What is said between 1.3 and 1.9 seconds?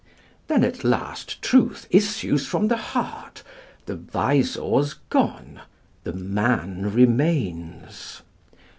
truth